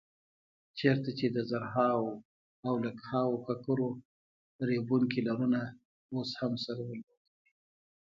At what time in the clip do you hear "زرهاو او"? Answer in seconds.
1.49-2.73